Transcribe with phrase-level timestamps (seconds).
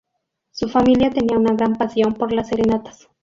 [0.49, 3.07] Su familia tenía una gran pasión por las serenatas.